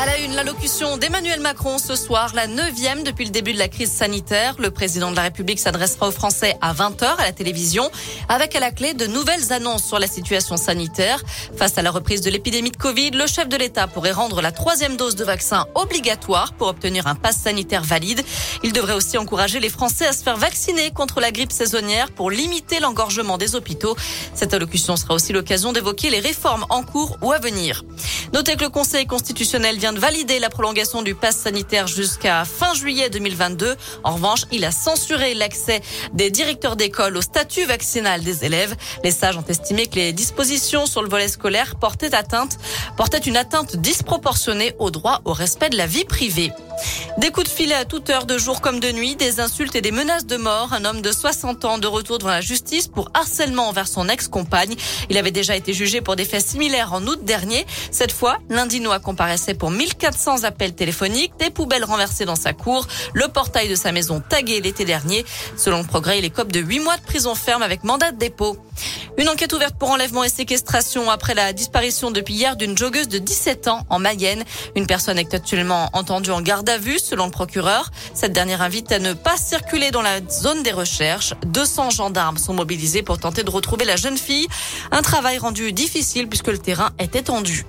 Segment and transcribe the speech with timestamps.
[0.00, 3.68] À la une, l'allocution d'Emmanuel Macron ce soir, la neuvième depuis le début de la
[3.68, 4.54] crise sanitaire.
[4.58, 7.90] Le président de la République s'adressera aux Français à 20h à la télévision,
[8.30, 11.22] avec à la clé de nouvelles annonces sur la situation sanitaire.
[11.54, 14.52] Face à la reprise de l'épidémie de Covid, le chef de l'État pourrait rendre la
[14.52, 18.22] troisième dose de vaccin obligatoire pour obtenir un pass sanitaire valide.
[18.62, 22.30] Il devrait aussi encourager les Français à se faire vacciner contre la grippe saisonnière pour
[22.30, 23.96] limiter l'engorgement des hôpitaux.
[24.34, 27.84] Cette allocution sera aussi l'occasion d'évoquer les réformes en cours ou à venir.
[28.32, 32.74] Notez que le Conseil constitutionnel vient de valider la prolongation du pass sanitaire jusqu'à fin
[32.74, 33.76] juillet 2022.
[34.04, 35.80] En revanche, il a censuré l'accès
[36.12, 38.76] des directeurs d'école au statut vaccinal des élèves.
[39.04, 42.58] Les sages ont estimé que les dispositions sur le volet scolaire portaient atteinte,
[42.96, 46.52] portaient une atteinte disproportionnée au droit au respect de la vie privée.
[47.18, 49.80] Des coups de filet à toute heure, de jour comme de nuit, des insultes et
[49.80, 50.72] des menaces de mort.
[50.72, 54.74] Un homme de 60 ans de retour devant la justice pour harcèlement envers son ex-compagne.
[55.10, 57.66] Il avait déjà été jugé pour des faits similaires en août dernier.
[57.90, 63.28] Cette fois, l'Indinois comparaissait pour 1400 appels téléphoniques, des poubelles renversées dans sa cour, le
[63.28, 65.24] portail de sa maison tagué l'été dernier.
[65.56, 68.56] Selon le progrès, il écope de 8 mois de prison ferme avec mandat de dépôt.
[69.18, 73.18] Une enquête ouverte pour enlèvement et séquestration après la disparition depuis hier d'une joggeuse de
[73.18, 74.44] 17 ans en Mayenne.
[74.76, 77.90] Une personne est actuellement entendue en garde à vue selon le procureur.
[78.14, 81.34] Cette dernière invite à ne pas circuler dans la zone des recherches.
[81.46, 84.46] 200 gendarmes sont mobilisés pour tenter de retrouver la jeune fille.
[84.92, 87.66] Un travail rendu difficile puisque le terrain est étendu.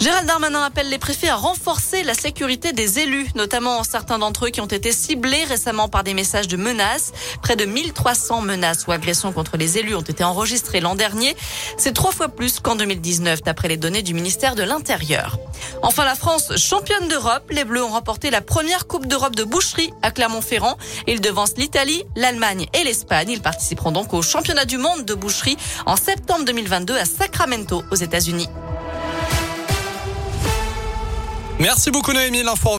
[0.00, 4.50] Gérald Darmanin appelle les préfets à renforcer la sécurité des élus, notamment certains d'entre eux
[4.50, 7.12] qui ont été ciblés récemment par des messages de menaces.
[7.42, 11.36] Près de 1300 menaces ou agressions contre les élus ont été enregistrées l'an dernier.
[11.78, 15.36] C'est trois fois plus qu'en 2019, d'après les données du ministère de l'Intérieur.
[15.82, 17.50] Enfin, la France, championne d'Europe.
[17.50, 20.78] Les Bleus ont remporté la première Coupe d'Europe de boucherie à Clermont-Ferrand.
[21.08, 23.30] Ils devancent l'Italie, l'Allemagne et l'Espagne.
[23.30, 27.96] Ils participeront donc au championnat du monde de boucherie en septembre 2022 à Sacramento, aux
[27.96, 28.48] États-Unis.
[31.60, 32.68] Merci beaucoup Noémie, l'info